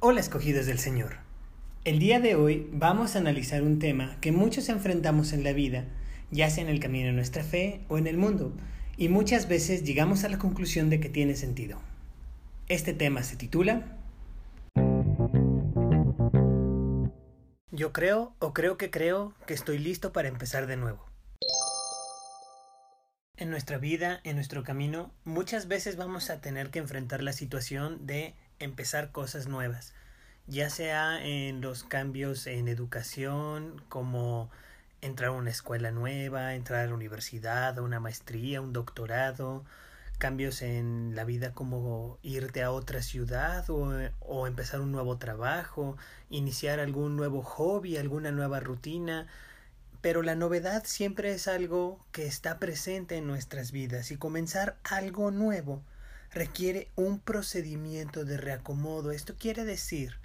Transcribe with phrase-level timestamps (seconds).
[0.00, 1.16] Hola escogidos del Señor.
[1.84, 5.84] El día de hoy vamos a analizar un tema que muchos enfrentamos en la vida,
[6.30, 8.52] ya sea en el camino de nuestra fe o en el mundo,
[8.96, 11.80] y muchas veces llegamos a la conclusión de que tiene sentido.
[12.68, 13.98] Este tema se titula
[17.70, 21.07] Yo creo o creo que creo que estoy listo para empezar de nuevo.
[23.40, 28.04] En nuestra vida, en nuestro camino, muchas veces vamos a tener que enfrentar la situación
[28.04, 29.94] de empezar cosas nuevas,
[30.48, 34.50] ya sea en los cambios en educación, como
[35.02, 39.64] entrar a una escuela nueva, entrar a la universidad, a una maestría, un doctorado,
[40.18, 45.96] cambios en la vida como irte a otra ciudad o, o, empezar un nuevo trabajo,
[46.28, 49.28] iniciar algún nuevo hobby, alguna nueva rutina,
[50.00, 55.30] pero la novedad siempre es algo que está presente en nuestras vidas y comenzar algo
[55.30, 55.82] nuevo
[56.30, 59.10] requiere un procedimiento de reacomodo.
[59.10, 60.18] Esto quiere decir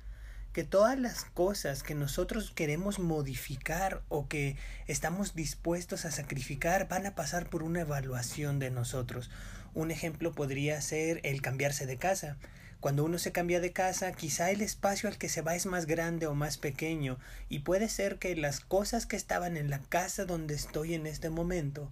[0.51, 4.55] que todas las cosas que nosotros queremos modificar o que
[4.87, 9.31] estamos dispuestos a sacrificar van a pasar por una evaluación de nosotros.
[9.73, 12.37] Un ejemplo podría ser el cambiarse de casa.
[12.83, 15.85] Cuando uno se cambia de casa, quizá el espacio al que se va es más
[15.85, 17.17] grande o más pequeño,
[17.47, 21.29] y puede ser que las cosas que estaban en la casa donde estoy en este
[21.29, 21.89] momento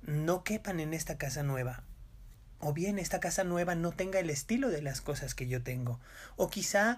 [0.00, 1.82] no quepan en esta casa nueva.
[2.60, 6.00] O bien esta casa nueva no tenga el estilo de las cosas que yo tengo.
[6.36, 6.96] O quizá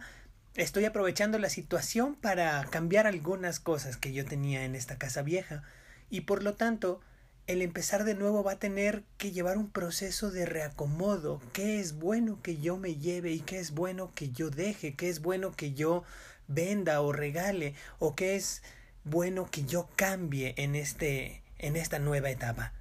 [0.54, 5.64] estoy aprovechando la situación para cambiar algunas cosas que yo tenía en esta casa vieja.
[6.08, 7.00] Y por lo tanto,
[7.46, 11.40] el empezar de nuevo va a tener que llevar un proceso de reacomodo.
[11.52, 14.94] ¿Qué es bueno que yo me lleve y qué es bueno que yo deje?
[14.94, 16.04] ¿Qué es bueno que yo
[16.48, 17.74] venda o regale?
[17.98, 18.62] ¿O qué es
[19.04, 22.72] bueno que yo cambie en, este, en esta nueva etapa?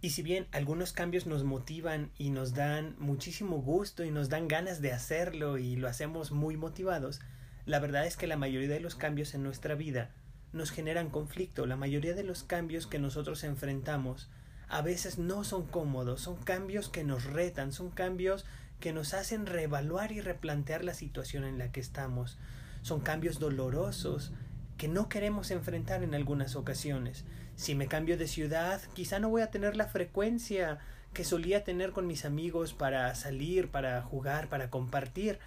[0.00, 4.48] Y si bien algunos cambios nos motivan y nos dan muchísimo gusto y nos dan
[4.48, 7.20] ganas de hacerlo y lo hacemos muy motivados,
[7.64, 10.10] la verdad es que la mayoría de los cambios en nuestra vida
[10.52, 11.66] nos generan conflicto.
[11.66, 14.28] La mayoría de los cambios que nosotros enfrentamos
[14.68, 18.44] a veces no son cómodos, son cambios que nos retan, son cambios
[18.80, 22.38] que nos hacen reevaluar y replantear la situación en la que estamos.
[22.82, 24.32] Son cambios dolorosos
[24.76, 27.24] que no queremos enfrentar en algunas ocasiones.
[27.56, 30.78] Si me cambio de ciudad, quizá no voy a tener la frecuencia
[31.12, 35.38] que solía tener con mis amigos para salir, para jugar, para compartir.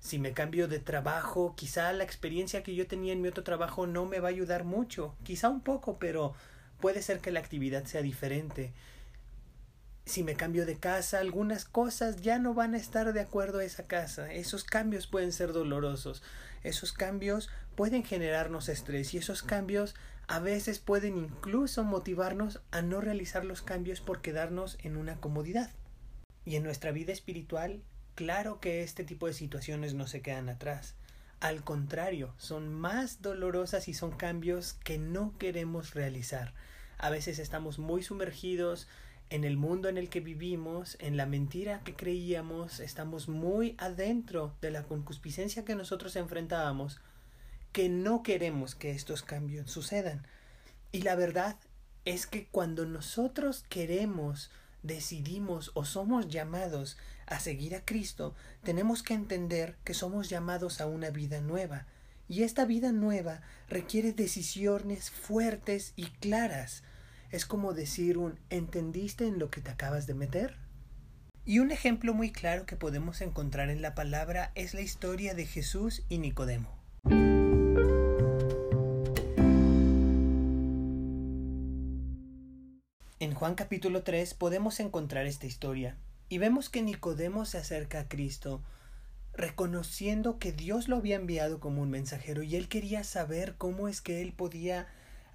[0.00, 3.86] Si me cambio de trabajo, quizá la experiencia que yo tenía en mi otro trabajo
[3.86, 6.34] no me va a ayudar mucho, quizá un poco, pero
[6.80, 8.72] puede ser que la actividad sea diferente.
[10.06, 13.64] Si me cambio de casa, algunas cosas ya no van a estar de acuerdo a
[13.64, 14.32] esa casa.
[14.32, 16.22] Esos cambios pueden ser dolorosos.
[16.62, 19.94] Esos cambios pueden generarnos estrés y esos cambios
[20.26, 25.70] a veces pueden incluso motivarnos a no realizar los cambios por quedarnos en una comodidad.
[26.46, 27.82] Y en nuestra vida espiritual
[28.18, 30.96] Claro que este tipo de situaciones no se quedan atrás.
[31.38, 36.52] Al contrario, son más dolorosas y son cambios que no queremos realizar.
[36.98, 38.88] A veces estamos muy sumergidos
[39.30, 44.52] en el mundo en el que vivimos, en la mentira que creíamos, estamos muy adentro
[44.60, 47.00] de la concupiscencia que nosotros enfrentábamos,
[47.70, 50.26] que no queremos que estos cambios sucedan.
[50.90, 51.54] Y la verdad
[52.04, 54.50] es que cuando nosotros queremos
[54.82, 56.96] decidimos o somos llamados
[57.26, 61.86] a seguir a Cristo, tenemos que entender que somos llamados a una vida nueva.
[62.28, 66.82] Y esta vida nueva requiere decisiones fuertes y claras.
[67.30, 70.56] Es como decir un ¿entendiste en lo que te acabas de meter?
[71.44, 75.46] Y un ejemplo muy claro que podemos encontrar en la palabra es la historia de
[75.46, 76.76] Jesús y Nicodemo.
[83.38, 85.96] Juan capítulo 3 podemos encontrar esta historia
[86.28, 88.64] y vemos que Nicodemo se acerca a Cristo
[89.32, 94.00] reconociendo que Dios lo había enviado como un mensajero y él quería saber cómo es
[94.00, 94.88] que él podía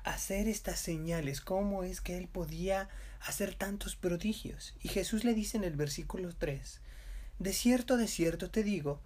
[0.03, 2.89] hacer estas señales, cómo es que él podía
[3.21, 4.75] hacer tantos prodigios.
[4.81, 6.81] Y Jesús le dice en el versículo 3,
[7.39, 8.99] De cierto, de cierto te digo,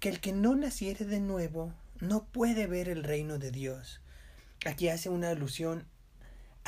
[0.00, 4.00] que el que no naciere de nuevo no puede ver el reino de Dios.
[4.66, 5.86] Aquí hace una alusión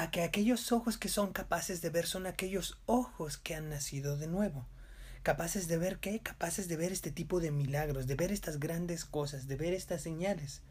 [0.03, 4.17] a que aquellos ojos que son capaces de ver son aquellos ojos que han nacido
[4.17, 4.67] de nuevo.
[5.23, 6.19] Capaces de ver qué?
[6.19, 10.03] Capaces de ver este tipo de milagros, de ver estas grandes cosas, de ver estas
[10.03, 10.63] señales.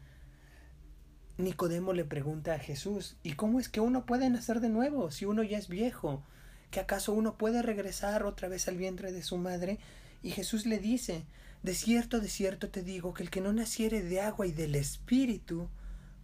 [1.38, 5.24] Nicodemo le pregunta a Jesús, ¿y cómo es que uno puede nacer de nuevo si
[5.24, 6.22] uno ya es viejo?
[6.70, 9.78] ¿Que acaso uno puede regresar otra vez al vientre de su madre?
[10.22, 11.24] Y Jesús le dice,
[11.62, 14.74] de cierto, de cierto te digo que el que no naciere de agua y del
[14.74, 15.70] Espíritu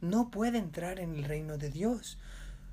[0.03, 2.19] no puede entrar en el reino de Dios.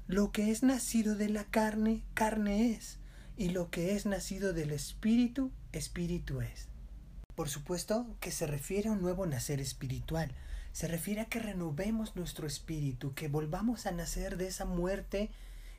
[0.07, 3.00] Lo que es nacido de la carne, carne es,
[3.38, 6.68] y lo que es nacido del espíritu, espíritu es.
[7.34, 10.31] Por supuesto que se refiere a un nuevo nacer espiritual,
[10.74, 15.31] se refiere a que renovemos nuestro espíritu, que volvamos a nacer de esa muerte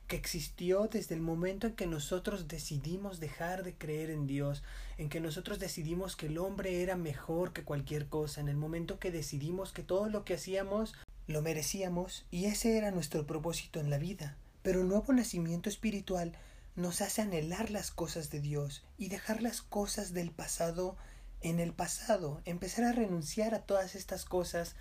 [0.09, 4.63] que existió desde el momento en que nosotros decidimos dejar de creer en Dios,
[4.99, 8.99] en que nosotros decidimos que el hombre era mejor que cualquier cosa, en el momento
[8.99, 10.95] que decidimos que todo lo que hacíamos
[11.27, 14.37] lo merecíamos y ese era nuestro propósito en la vida.
[14.63, 16.33] Pero el nuevo nacimiento espiritual
[16.75, 20.97] nos hace anhelar las cosas de Dios y dejar las cosas del pasado
[21.41, 24.75] en el pasado, empezar a renunciar a todas estas cosas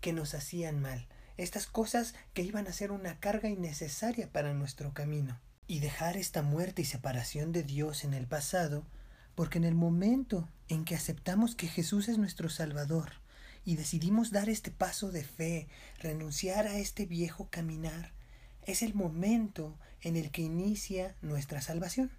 [0.00, 1.06] que nos hacían mal
[1.36, 6.42] estas cosas que iban a ser una carga innecesaria para nuestro camino, y dejar esta
[6.42, 8.84] muerte y separación de Dios en el pasado,
[9.34, 13.12] porque en el momento en que aceptamos que Jesús es nuestro Salvador,
[13.64, 15.68] y decidimos dar este paso de fe,
[16.00, 18.12] renunciar a este viejo caminar,
[18.66, 22.10] es el momento en el que inicia nuestra salvación.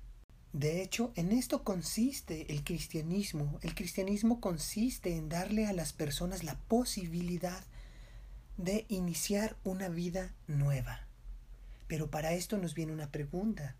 [0.54, 3.58] De hecho, en esto consiste el cristianismo.
[3.64, 7.64] El cristianismo consiste en darle a las personas la posibilidad
[8.58, 11.08] de iniciar una vida nueva.
[11.88, 13.76] Pero para esto nos viene una pregunta.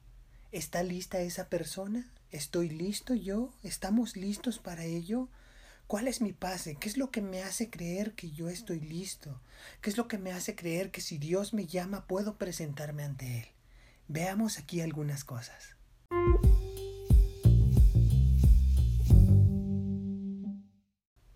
[0.52, 2.12] ¿Está lista esa persona?
[2.32, 3.54] ¿Estoy listo yo?
[3.62, 5.30] ¿Estamos listos para ello?
[5.94, 6.74] ¿Cuál es mi pase?
[6.74, 9.40] ¿Qué es lo que me hace creer que yo estoy listo?
[9.80, 13.42] ¿Qué es lo que me hace creer que si Dios me llama puedo presentarme ante
[13.42, 13.46] Él?
[14.08, 15.76] Veamos aquí algunas cosas.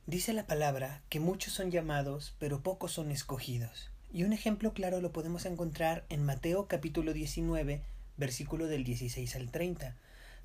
[0.08, 3.92] Dice la palabra que muchos son llamados, pero pocos son escogidos.
[4.12, 7.84] Y un ejemplo claro lo podemos encontrar en Mateo capítulo 19,
[8.18, 9.96] versículo del 16 al 30,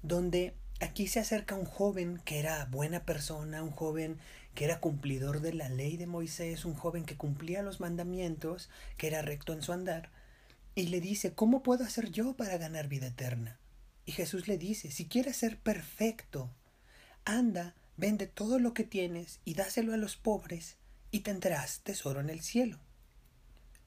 [0.03, 4.19] donde aquí se acerca un joven que era buena persona, un joven
[4.55, 9.07] que era cumplidor de la ley de Moisés, un joven que cumplía los mandamientos, que
[9.07, 10.11] era recto en su andar,
[10.75, 13.59] y le dice, ¿cómo puedo hacer yo para ganar vida eterna?
[14.05, 16.51] Y Jesús le dice, si quieres ser perfecto,
[17.25, 20.77] anda, Vende todo lo que tienes y dáselo a los pobres
[21.11, 22.81] y tendrás tesoro en el cielo.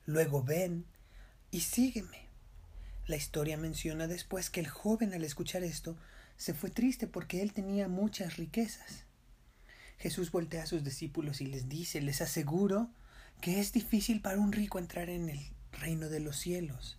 [0.05, 0.85] Luego ven
[1.51, 2.29] y sígueme.
[3.07, 5.97] La historia menciona después que el joven al escuchar esto
[6.37, 9.05] se fue triste porque él tenía muchas riquezas.
[9.97, 12.89] Jesús voltea a sus discípulos y les dice, les aseguro
[13.41, 15.39] que es difícil para un rico entrar en el
[15.71, 16.97] reino de los cielos.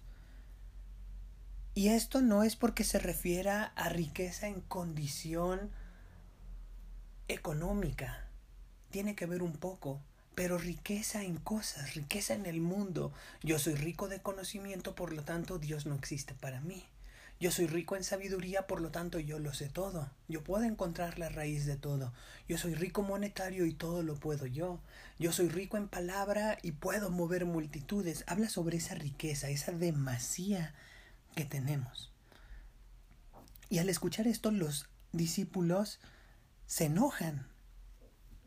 [1.75, 5.71] Y esto no es porque se refiera a riqueza en condición
[7.29, 8.29] económica.
[8.91, 10.01] Tiene que ver un poco,
[10.35, 13.13] pero riqueza en cosas, riqueza en el mundo.
[13.43, 16.87] Yo soy rico de conocimiento, por lo tanto Dios no existe para mí.
[17.39, 20.11] Yo soy rico en sabiduría, por lo tanto yo lo sé todo.
[20.27, 22.15] Yo puedo encontrar la raíz de todo.
[22.49, 24.81] Yo soy rico monetario y todo lo puedo yo.
[25.19, 28.25] Yo soy rico en palabra y puedo mover multitudes.
[28.27, 30.75] Habla sobre esa riqueza, esa demasía
[31.35, 32.11] que tenemos.
[33.69, 36.01] Y al escuchar esto, los discípulos
[36.67, 37.47] se enojan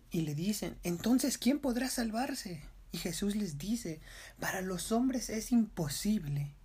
[0.10, 2.64] y le dicen, entonces, ¿quién podrá salvarse?
[2.92, 4.02] Y Jesús les dice,
[4.40, 6.56] para los hombres es imposible,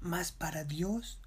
[0.00, 1.20] mas para Dios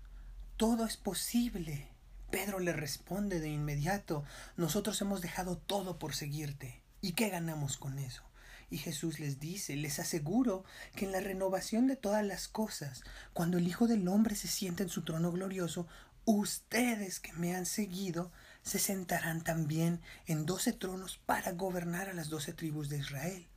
[0.58, 1.88] todo es posible.
[2.32, 4.24] Pedro le responde de inmediato,
[4.58, 6.82] nosotros hemos dejado todo por seguirte.
[7.02, 8.24] ¿Y qué ganamos con eso?
[8.70, 10.64] Y Jesús les dice, les aseguro
[10.96, 14.84] que en la renovación de todas las cosas, cuando el Hijo del Hombre se sienta
[14.84, 15.88] en su trono glorioso,
[16.26, 22.30] ustedes que me han seguido se sentarán también en doce tronos para gobernar a las
[22.30, 23.48] doce tribus de Israel.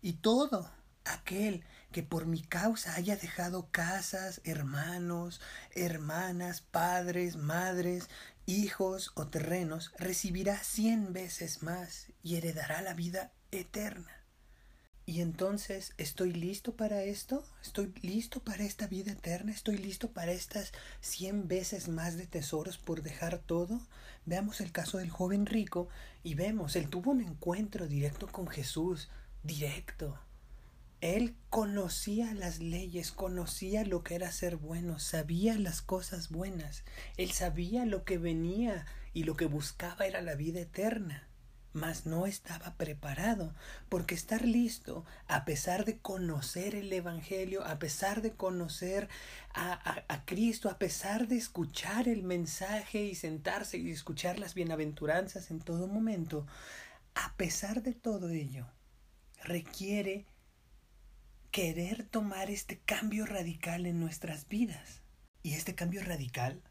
[0.00, 0.70] Y todo
[1.04, 5.40] aquel que por mi causa haya dejado casas, hermanos,
[5.74, 8.08] hermanas, padres, madres,
[8.46, 14.22] hijos o terrenos, recibirá cien veces más y heredará la vida eterna.
[15.04, 17.44] Y entonces, ¿estoy listo para esto?
[17.60, 19.50] ¿Estoy listo para esta vida eterna?
[19.50, 23.80] ¿Estoy listo para estas cien veces más de tesoros por dejar todo?
[24.26, 25.88] Veamos el caso del joven rico
[26.22, 29.10] y vemos, él tuvo un encuentro directo con Jesús,
[29.42, 30.18] directo.
[31.02, 36.84] Él conocía las leyes, conocía lo que era ser bueno, sabía las cosas buenas,
[37.16, 41.28] él sabía lo que venía y lo que buscaba era la vida eterna
[41.72, 43.54] mas no estaba preparado,
[43.88, 49.08] porque estar listo, a pesar de conocer el Evangelio, a pesar de conocer
[49.54, 55.50] a, a, Cristo, a pesar de escuchar el mensaje y sentarse y escuchar las bienaventuranzas
[55.50, 56.46] en todo momento,
[57.14, 58.66] a pesar de todo ello,
[59.42, 60.26] requiere
[61.52, 65.02] querer tomar este cambio radical en nuestras vidas.
[65.42, 66.62] Y este cambio radical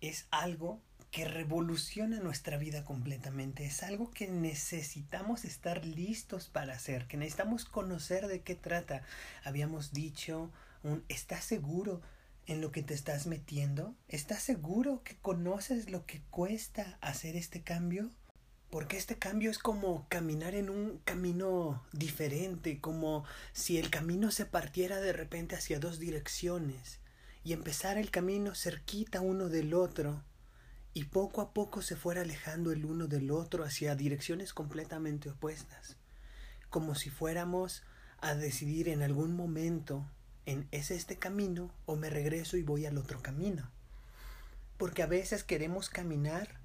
[0.00, 3.64] es algo que revoluciona nuestra vida completamente.
[3.64, 9.02] Es algo que necesitamos estar listos para hacer, que necesitamos conocer de qué trata.
[9.44, 10.50] Habíamos dicho
[10.82, 12.02] un ¿estás seguro
[12.46, 13.94] en lo que te estás metiendo?
[14.08, 18.10] ¿Estás seguro que conoces lo que cuesta hacer este cambio?
[18.70, 24.44] Porque este cambio es como caminar en un camino diferente, como si el camino se
[24.44, 26.98] partiera de repente hacia dos direcciones
[27.44, 30.24] y empezar el camino cerquita uno del otro
[30.94, 35.96] y poco a poco se fuera alejando el uno del otro hacia direcciones completamente opuestas,
[36.70, 37.84] como si fuéramos
[38.18, 40.04] a decidir en algún momento
[40.46, 43.70] en es este camino o me regreso y voy al otro camino.
[44.78, 46.60] Porque a veces queremos caminar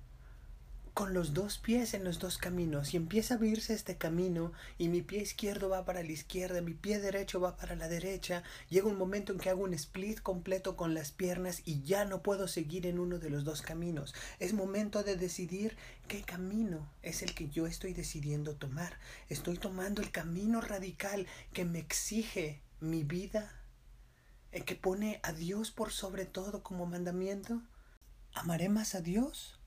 [0.93, 4.89] con los dos pies en los dos caminos y empieza a abrirse este camino y
[4.89, 8.87] mi pie izquierdo va para la izquierda, mi pie derecho va para la derecha, llega
[8.87, 12.47] un momento en que hago un split completo con las piernas y ya no puedo
[12.47, 14.13] seguir en uno de los dos caminos.
[14.39, 18.99] Es momento de decidir qué camino es el que yo estoy decidiendo tomar.
[19.29, 23.63] Estoy tomando el camino radical que me exige mi vida,
[24.51, 27.61] el que pone a Dios por sobre todo como mandamiento.
[28.33, 29.60] ¿Amaré más a Dios?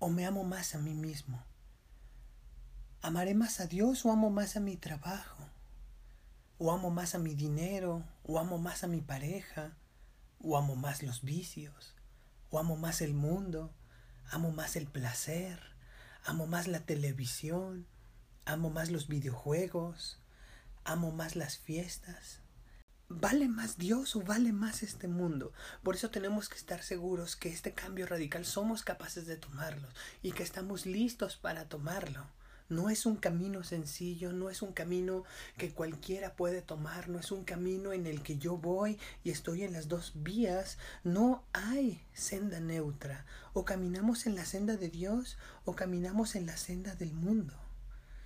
[0.00, 1.44] O me amo más a mí mismo?
[3.02, 5.46] ¿Amaré más a Dios o amo más a mi trabajo?
[6.58, 8.02] ¿O amo más a mi dinero?
[8.24, 9.76] ¿O amo más a mi pareja?
[10.42, 11.94] ¿O amo más los vicios?
[12.50, 13.74] ¿O amo más el mundo?
[14.30, 15.60] ¿Amo más el placer?
[16.24, 17.86] ¿Amo más la televisión?
[18.46, 20.18] ¿Amo más los videojuegos?
[20.82, 22.39] ¿Amo más las fiestas?
[23.12, 25.52] ¿Vale más Dios o vale más este mundo?
[25.82, 29.88] Por eso tenemos que estar seguros que este cambio radical somos capaces de tomarlo
[30.22, 32.24] y que estamos listos para tomarlo.
[32.68, 35.24] No es un camino sencillo, no es un camino
[35.58, 39.64] que cualquiera puede tomar, no es un camino en el que yo voy y estoy
[39.64, 43.26] en las dos vías, no hay senda neutra.
[43.54, 47.54] O caminamos en la senda de Dios o caminamos en la senda del mundo.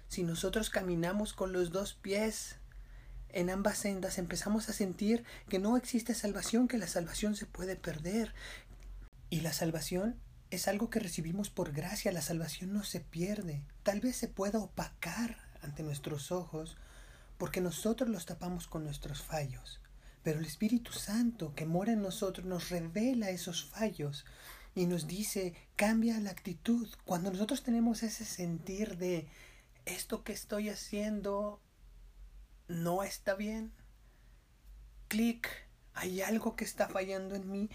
[0.09, 2.57] Si nosotros caminamos con los dos pies
[3.35, 7.77] en ambas sendas empezamos a sentir que no existe salvación, que la salvación se puede
[7.77, 8.33] perder.
[9.29, 13.67] Y la salvación es algo que recibimos por gracia, la salvación no se pierde.
[13.83, 16.77] Tal vez se pueda opacar ante nuestros ojos
[17.37, 19.81] porque nosotros los tapamos con nuestros fallos.
[20.23, 24.25] Pero el Espíritu Santo que mora en nosotros nos revela esos fallos
[24.77, 26.89] y nos dice, cambia la actitud.
[27.05, 29.29] Cuando nosotros tenemos ese sentir de,
[29.87, 31.61] esto que estoy haciendo
[32.69, 33.73] no está bien.
[35.09, 35.49] Clic,
[35.93, 37.71] hay algo que está fallando en mí.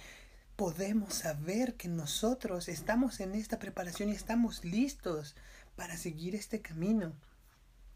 [0.55, 5.36] Podemos saber que nosotros estamos en esta preparación y estamos listos
[5.75, 7.13] para seguir este camino.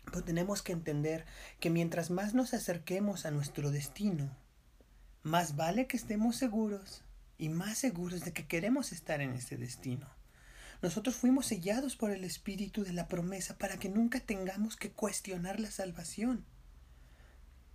[0.06, 1.26] Pero tenemos que entender
[1.60, 4.36] que mientras más nos acerquemos a nuestro destino,
[5.24, 7.04] más vale que estemos seguros
[7.38, 10.08] y más seguros de que queremos estar en este destino.
[10.82, 15.60] Nosotros fuimos sellados por el Espíritu de la promesa para que nunca tengamos que cuestionar
[15.60, 16.46] la salvación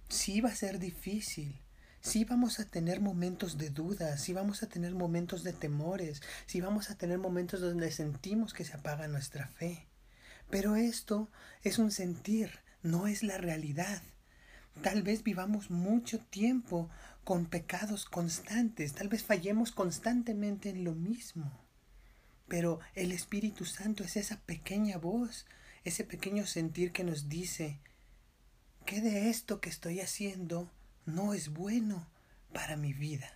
[0.09, 1.61] sí va a ser difícil.
[2.00, 6.61] Sí vamos a tener momentos de dudas, sí vamos a tener momentos de temores, sí
[6.61, 9.87] vamos a tener momentos donde sentimos que se apaga nuestra fe.
[10.49, 11.29] Pero esto
[11.62, 14.00] es un sentir, no es la realidad.
[14.83, 16.88] Tal vez vivamos mucho tiempo
[17.25, 21.50] con pecados constantes, tal vez fallemos constantemente en lo mismo.
[22.47, 25.47] Pero el Espíritu Santo es esa pequeña voz,
[25.85, 27.81] ese pequeño sentir que nos dice,
[28.88, 30.71] ¿Qué de esto que estoy haciendo
[31.04, 32.09] no es bueno
[32.54, 33.30] para mi vida?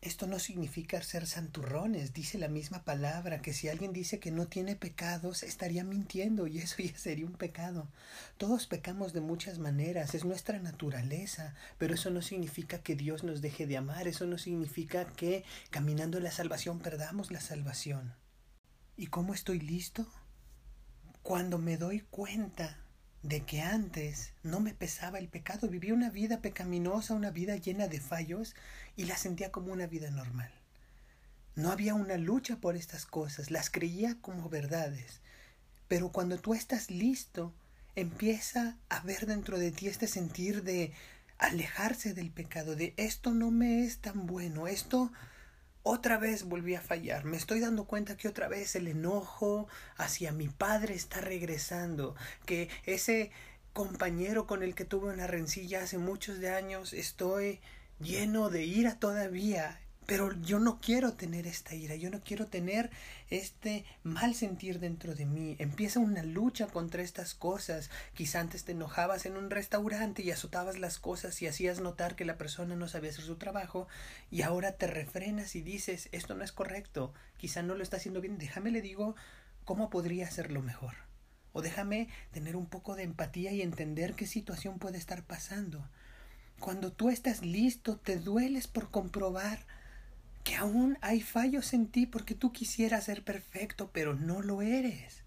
[0.00, 4.46] Esto no significa ser santurrones, dice la misma palabra, que si alguien dice que no
[4.46, 7.86] tiene pecados, estaría mintiendo y eso ya sería un pecado.
[8.38, 13.42] Todos pecamos de muchas maneras, es nuestra naturaleza, pero eso no significa que Dios nos
[13.42, 18.14] deje de amar, eso no significa que caminando en la salvación perdamos la salvación.
[18.96, 20.06] ¿Y cómo estoy listo?
[21.22, 22.81] Cuando me doy cuenta
[23.22, 27.86] de que antes no me pesaba el pecado, vivía una vida pecaminosa, una vida llena
[27.86, 28.54] de fallos
[28.96, 30.52] y la sentía como una vida normal.
[31.54, 35.20] No había una lucha por estas cosas, las creía como verdades.
[35.86, 37.54] Pero cuando tú estás listo,
[37.94, 40.92] empieza a ver dentro de ti este sentir de
[41.38, 45.12] alejarse del pecado, de esto no me es tan bueno, esto
[45.82, 47.24] otra vez volví a fallar.
[47.24, 52.14] Me estoy dando cuenta que otra vez el enojo hacia mi padre está regresando.
[52.46, 53.30] Que ese
[53.72, 57.60] compañero con el que tuve una rencilla hace muchos de años estoy
[58.00, 59.81] lleno de ira todavía.
[60.06, 62.90] Pero yo no quiero tener esta ira, yo no quiero tener
[63.30, 65.54] este mal sentir dentro de mí.
[65.60, 67.88] Empieza una lucha contra estas cosas.
[68.14, 72.24] Quizá antes te enojabas en un restaurante y azotabas las cosas y hacías notar que
[72.24, 73.86] la persona no sabía hacer su trabajo
[74.30, 78.20] y ahora te refrenas y dices, esto no es correcto, quizá no lo está haciendo
[78.20, 79.14] bien, déjame le digo
[79.64, 80.94] cómo podría hacerlo mejor.
[81.52, 85.88] O déjame tener un poco de empatía y entender qué situación puede estar pasando.
[86.58, 89.66] cuando tú estás listo, te dueles por comprobar
[90.44, 95.22] que aún hay fallos en ti porque tú quisieras ser perfecto, pero no lo eres.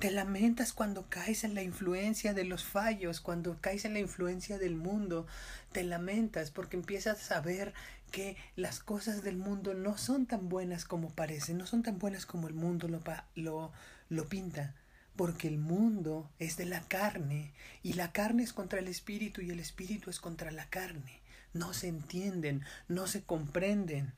[0.00, 4.56] Te lamentas cuando caes en la influencia de los fallos, cuando caes en la influencia
[4.56, 5.26] del mundo.
[5.72, 7.74] Te lamentas porque empiezas a ver
[8.10, 12.24] que las cosas del mundo no son tan buenas como parecen, no son tan buenas
[12.24, 13.02] como el mundo lo,
[13.34, 13.72] lo,
[14.08, 14.74] lo pinta.
[15.16, 19.50] Porque el mundo es de la carne y la carne es contra el espíritu y
[19.50, 21.20] el espíritu es contra la carne.
[21.52, 24.14] No se entienden, no se comprenden.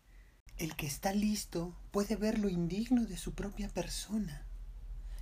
[0.62, 4.47] El que está listo puede ver lo indigno de su propia persona,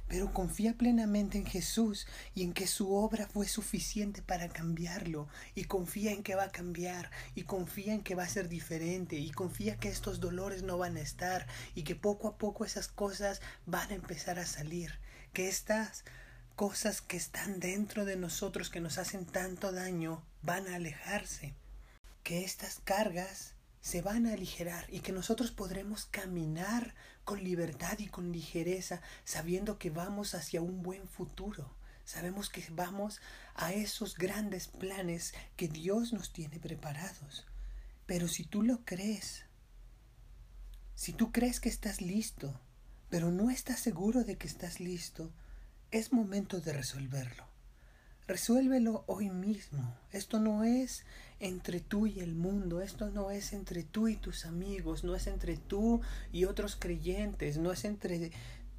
[0.07, 5.65] pero confía plenamente en Jesús y en que su obra fue suficiente para cambiarlo, y
[5.65, 9.31] confía en que va a cambiar, y confía en que va a ser diferente, y
[9.31, 13.41] confía que estos dolores no van a estar, y que poco a poco esas cosas
[13.65, 14.99] van a empezar a salir,
[15.33, 16.05] que estas
[16.55, 21.55] cosas que están dentro de nosotros que nos hacen tanto daño van a alejarse,
[22.25, 26.95] que estas cargas se van a aligerar y que nosotros podremos caminar
[27.25, 31.75] con libertad y con ligereza, sabiendo que vamos hacia un buen futuro.
[32.05, 33.21] Sabemos que vamos
[33.55, 37.47] a esos grandes planes que Dios nos tiene preparados.
[38.07, 39.45] Pero si tú lo crees,
[40.97, 42.61] si tú crees que estás listo,
[43.09, 45.33] pero no estás seguro de que estás listo,
[45.91, 47.45] es momento de resolverlo.
[48.31, 49.99] Resuélvelo hoy mismo.
[50.13, 51.05] Esto no es
[51.41, 55.27] entre tú y el mundo, esto no es entre tú y tus amigos, no es
[55.27, 58.31] entre tú y otros creyentes, no es entre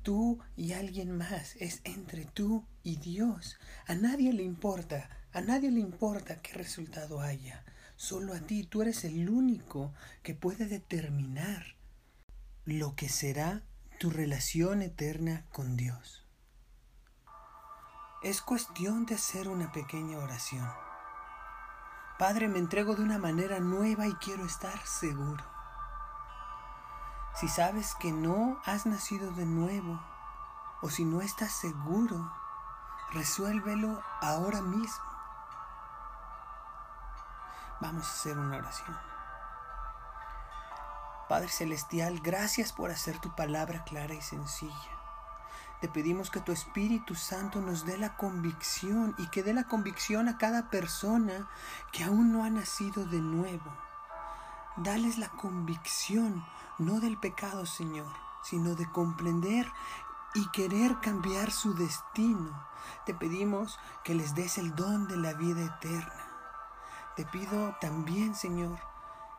[0.03, 3.57] tú y alguien más, es entre tú y Dios.
[3.87, 7.65] A nadie le importa, a nadie le importa qué resultado haya.
[7.97, 9.93] Solo a ti, tú eres el único
[10.23, 11.75] que puede determinar
[12.63, 13.63] lo que será
[13.99, 16.20] tu relación eterna con Dios.
[18.21, 20.71] Es cuestión de hacer una pequeña oración.
[22.19, 25.43] Padre, me entrego de una manera nueva y quiero estar seguro.
[27.33, 29.99] Si sabes que no has nacido de nuevo
[30.83, 32.31] o si no estás seguro,
[33.11, 35.05] resuélvelo ahora mismo.
[37.79, 38.99] Vamos a hacer una oración.
[41.27, 45.00] Padre Celestial, gracias por hacer tu palabra clara y sencilla.
[45.81, 50.29] Te pedimos que tu Espíritu Santo nos dé la convicción y que dé la convicción
[50.29, 51.49] a cada persona
[51.91, 53.65] que aún no ha nacido de nuevo.
[54.77, 56.45] Dales la convicción,
[56.77, 58.13] no del pecado, Señor,
[58.43, 59.65] sino de comprender
[60.35, 62.63] y querer cambiar su destino.
[63.07, 66.27] Te pedimos que les des el don de la vida eterna.
[67.15, 68.77] Te pido también, Señor,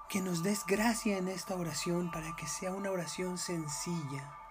[0.08, 4.41] que nos des gracia en esta oración para que sea una oración sencilla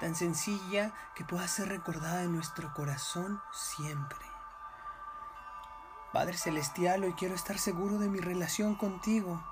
[0.00, 4.26] tan sencilla que pueda ser recordada en nuestro corazón siempre.
[6.12, 9.42] Padre Celestial, hoy quiero estar seguro de mi relación contigo.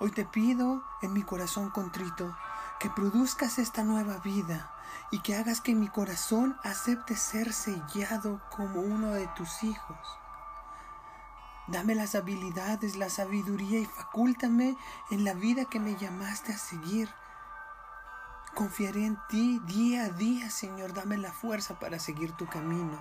[0.00, 2.36] Hoy te pido en mi corazón contrito
[2.78, 4.70] que produzcas esta nueva vida
[5.10, 9.98] y que hagas que mi corazón acepte ser sellado como uno de tus hijos.
[11.66, 14.76] Dame las habilidades, la sabiduría y facúltame
[15.10, 17.10] en la vida que me llamaste a seguir
[18.54, 20.92] Confiaré en ti día a día, Señor.
[20.94, 22.98] Dame la fuerza para seguir tu camino.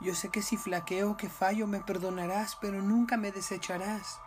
[0.00, 4.20] Yo sé que si flaqueo que fallo me perdonarás, pero nunca me desecharás.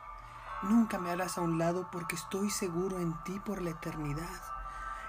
[0.61, 4.41] Nunca me harás a un lado porque estoy seguro en ti por la eternidad.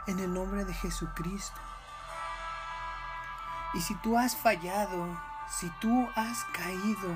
[0.06, 1.60] En el nombre de Jesucristo.
[3.74, 5.06] Y si tú has fallado,
[5.48, 7.08] si tú has caído,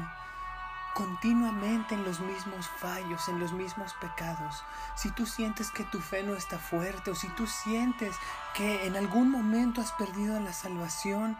[0.94, 6.22] continuamente en los mismos fallos, en los mismos pecados, si tú sientes que tu fe
[6.22, 8.16] no está fuerte o si tú sientes
[8.54, 11.36] que en algún momento has perdido la salvación,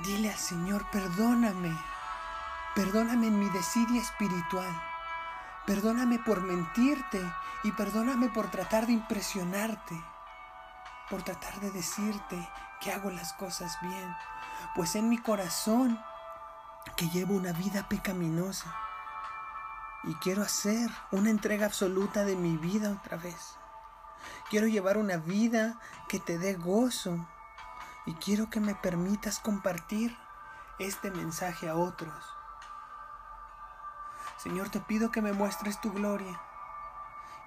[0.00, 1.74] dile al Señor, perdóname,
[2.74, 4.82] perdóname en mi desidia espiritual,
[5.66, 7.20] perdóname por mentirte
[7.64, 9.98] y perdóname por tratar de impresionarte,
[11.08, 12.48] por tratar de decirte
[12.80, 14.14] que hago las cosas bien,
[14.74, 15.98] pues en mi corazón
[16.96, 18.74] que llevo una vida pecaminosa
[20.04, 23.56] y quiero hacer una entrega absoluta de mi vida otra vez.
[24.50, 27.26] Quiero llevar una vida que te dé gozo
[28.06, 30.16] y quiero que me permitas compartir
[30.78, 32.24] este mensaje a otros.
[34.38, 36.40] Señor, te pido que me muestres tu gloria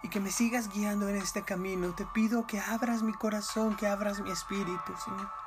[0.04, 1.94] y que me sigas guiando en este camino.
[1.96, 5.41] Te pido que abras mi corazón, que abras mi espíritu, Señor.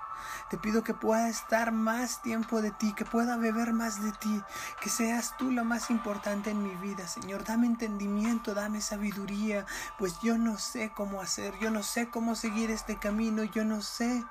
[0.51, 4.43] Te pido que pueda estar más tiempo de ti, que pueda beber más de ti,
[4.81, 7.45] que seas tú lo más importante en mi vida, Señor.
[7.45, 9.67] Dame entendimiento, dame sabiduría,
[9.99, 13.81] pues yo no sé cómo hacer, yo no sé cómo seguir este camino, yo no
[13.83, 14.25] sé.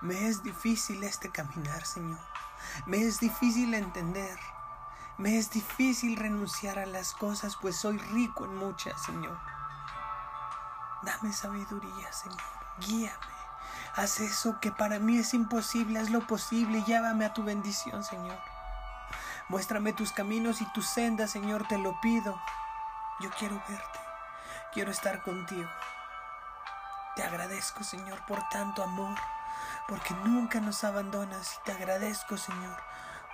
[0.00, 2.20] Me es difícil este caminar, Señor.
[2.86, 4.38] Me es difícil entender.
[5.16, 9.36] Me es difícil renunciar a las cosas, pues soy rico en muchas, Señor.
[11.02, 12.38] Dame sabiduría, Señor.
[12.78, 13.37] Guíame.
[13.96, 18.38] Haz eso que para mí es imposible, haz lo posible, llévame a tu bendición, Señor.
[19.48, 22.40] Muéstrame tus caminos y tus sendas, Señor, te lo pido.
[23.20, 23.98] Yo quiero verte,
[24.72, 25.68] quiero estar contigo.
[27.16, 29.18] Te agradezco, Señor, por tanto amor,
[29.88, 32.76] porque nunca nos abandonas y te agradezco, Señor,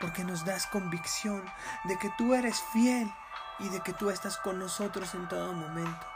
[0.00, 1.44] porque nos das convicción
[1.84, 3.12] de que tú eres fiel
[3.58, 6.06] y de que tú estás con nosotros en todo momento.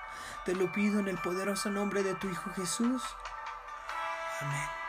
[0.45, 3.03] Te lo pido en el poderoso nombre de tu Hijo Jesús.
[4.41, 4.88] Amen.